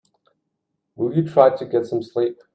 [0.95, 2.41] Will you try to get some sleep?